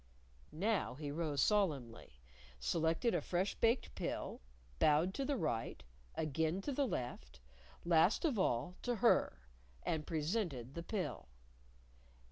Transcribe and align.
Now 0.51 0.95
he 0.95 1.11
rose 1.11 1.43
solemnly, 1.43 2.17
selected 2.59 3.13
a 3.13 3.21
fresh 3.21 3.53
baked 3.53 3.93
pill, 3.93 4.41
bowed 4.79 5.13
to 5.13 5.25
the 5.25 5.37
right, 5.37 5.83
again 6.15 6.59
to 6.61 6.71
the 6.71 6.87
left, 6.87 7.39
last 7.85 8.25
of 8.25 8.39
all, 8.39 8.77
to 8.81 8.95
her 8.95 9.43
and 9.83 10.07
presented 10.07 10.73
the 10.73 10.81
pill. 10.81 11.27